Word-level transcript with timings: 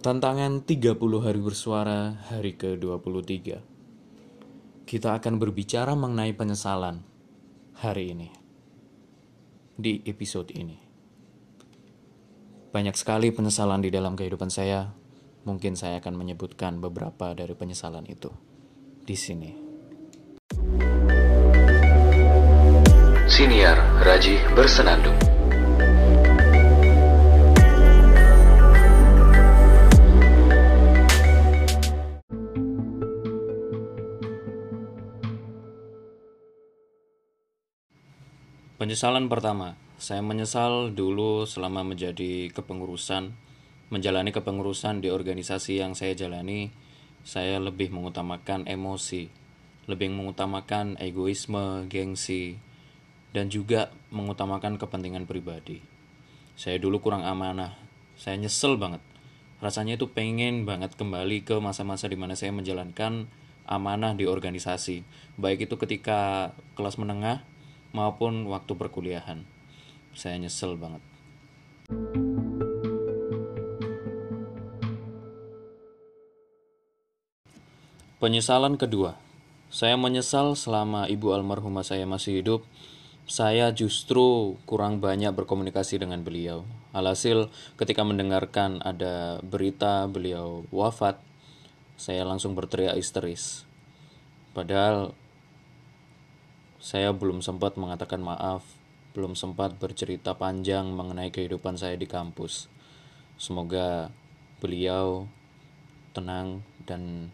Tantangan 0.00 0.64
30 0.64 0.96
hari 1.20 1.44
bersuara 1.44 2.16
hari 2.32 2.56
ke-23 2.56 3.60
Kita 4.88 5.12
akan 5.20 5.36
berbicara 5.36 5.92
mengenai 5.92 6.32
penyesalan 6.32 7.04
hari 7.84 8.16
ini. 8.16 8.32
Di 9.76 10.00
episode 10.08 10.56
ini. 10.56 10.80
Banyak 12.72 12.96
sekali 12.96 13.28
penyesalan 13.28 13.84
di 13.84 13.92
dalam 13.92 14.16
kehidupan 14.16 14.48
saya. 14.48 14.88
Mungkin 15.44 15.76
saya 15.76 16.00
akan 16.00 16.16
menyebutkan 16.16 16.80
beberapa 16.80 17.36
dari 17.36 17.52
penyesalan 17.52 18.08
itu 18.08 18.32
Di 19.04 19.16
sini. 19.20 19.52
Siniar 23.28 24.00
Raji 24.00 24.40
Bersenandung 24.56 25.29
Penyesalan 38.80 39.28
pertama, 39.28 39.76
saya 40.00 40.24
menyesal 40.24 40.96
dulu 40.96 41.44
selama 41.44 41.84
menjadi 41.84 42.48
kepengurusan, 42.48 43.28
menjalani 43.92 44.32
kepengurusan 44.32 45.04
di 45.04 45.12
organisasi 45.12 45.84
yang 45.84 45.92
saya 45.92 46.16
jalani, 46.16 46.72
saya 47.20 47.60
lebih 47.60 47.92
mengutamakan 47.92 48.64
emosi, 48.64 49.28
lebih 49.84 50.08
mengutamakan 50.16 50.96
egoisme, 50.96 51.92
gengsi, 51.92 52.56
dan 53.36 53.52
juga 53.52 53.92
mengutamakan 54.08 54.80
kepentingan 54.80 55.28
pribadi. 55.28 55.84
Saya 56.56 56.80
dulu 56.80 57.04
kurang 57.04 57.28
amanah, 57.28 57.76
saya 58.16 58.40
nyesel 58.40 58.80
banget. 58.80 59.04
Rasanya 59.60 60.00
itu 60.00 60.08
pengen 60.08 60.64
banget 60.64 60.96
kembali 60.96 61.44
ke 61.44 61.60
masa-masa 61.60 62.08
di 62.08 62.16
mana 62.16 62.32
saya 62.32 62.56
menjalankan 62.56 63.28
amanah 63.68 64.16
di 64.16 64.24
organisasi, 64.24 65.04
baik 65.36 65.68
itu 65.68 65.76
ketika 65.76 66.56
kelas 66.80 66.96
menengah 66.96 67.44
maupun 67.90 68.46
waktu 68.46 68.72
perkuliahan. 68.74 69.46
Saya 70.14 70.38
nyesel 70.38 70.74
banget. 70.74 71.02
Penyesalan 78.20 78.76
kedua, 78.76 79.16
saya 79.72 79.96
menyesal 79.96 80.52
selama 80.52 81.08
ibu 81.08 81.32
almarhumah 81.32 81.80
saya 81.80 82.04
masih 82.04 82.44
hidup, 82.44 82.60
saya 83.24 83.72
justru 83.72 84.58
kurang 84.68 85.00
banyak 85.00 85.32
berkomunikasi 85.32 85.96
dengan 86.02 86.20
beliau. 86.20 86.68
Alhasil, 86.92 87.48
ketika 87.80 88.04
mendengarkan 88.04 88.82
ada 88.84 89.40
berita 89.40 90.04
beliau 90.04 90.68
wafat, 90.68 91.16
saya 91.96 92.26
langsung 92.28 92.52
berteriak 92.52 92.98
histeris. 92.98 93.64
Padahal 94.52 95.14
saya 96.80 97.12
belum 97.12 97.44
sempat 97.44 97.76
mengatakan 97.76 98.24
maaf, 98.24 98.64
belum 99.12 99.36
sempat 99.36 99.76
bercerita 99.76 100.32
panjang 100.32 100.88
mengenai 100.88 101.28
kehidupan 101.28 101.76
saya 101.76 102.00
di 102.00 102.08
kampus. 102.08 102.72
Semoga 103.36 104.08
beliau 104.64 105.28
tenang 106.16 106.64
dan 106.88 107.28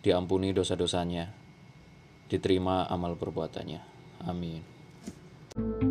diampuni 0.00 0.54
dosa-dosanya, 0.54 1.34
diterima 2.30 2.86
amal 2.86 3.18
perbuatannya. 3.18 3.82
Amin. 4.24 5.89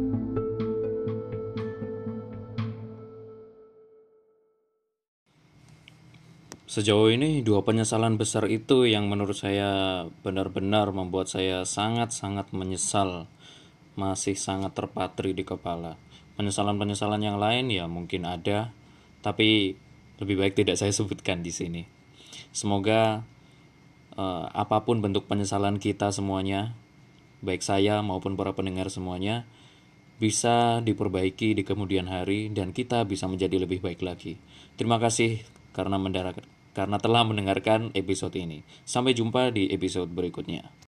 Sejauh 6.69 7.09
ini 7.09 7.41
dua 7.41 7.65
penyesalan 7.65 8.21
besar 8.21 8.45
itu 8.45 8.85
yang 8.85 9.09
menurut 9.09 9.33
saya 9.33 10.05
benar-benar 10.21 10.93
membuat 10.93 11.25
saya 11.25 11.65
sangat-sangat 11.65 12.53
menyesal, 12.53 13.25
masih 13.97 14.37
sangat 14.37 14.77
terpatri 14.77 15.33
di 15.33 15.41
kepala. 15.41 15.97
Penyesalan-penyesalan 16.37 17.25
yang 17.25 17.41
lain 17.41 17.73
ya 17.73 17.89
mungkin 17.89 18.29
ada, 18.29 18.69
tapi 19.25 19.81
lebih 20.21 20.37
baik 20.37 20.61
tidak 20.61 20.77
saya 20.77 20.93
sebutkan 21.01 21.41
di 21.41 21.49
sini. 21.49 21.89
Semoga 22.53 23.25
uh, 24.13 24.45
apa 24.53 24.85
pun 24.85 25.01
bentuk 25.01 25.25
penyesalan 25.25 25.81
kita 25.81 26.13
semuanya, 26.13 26.77
baik 27.41 27.65
saya 27.65 28.05
maupun 28.05 28.37
para 28.37 28.53
pendengar 28.53 28.93
semuanya, 28.93 29.49
bisa 30.21 30.85
diperbaiki 30.85 31.57
di 31.57 31.65
kemudian 31.65 32.05
hari 32.05 32.53
dan 32.53 32.77
kita 32.77 33.09
bisa 33.09 33.25
menjadi 33.25 33.57
lebih 33.57 33.81
baik 33.81 34.05
lagi. 34.05 34.37
Terima 34.77 35.01
kasih 35.01 35.41
karena 35.73 35.97
mendarat 35.97 36.58
karena 36.73 36.97
telah 37.01 37.23
mendengarkan 37.25 37.93
episode 37.93 38.35
ini. 38.35 38.65
Sampai 38.83 39.13
jumpa 39.13 39.53
di 39.53 39.69
episode 39.69 40.09
berikutnya. 40.11 40.88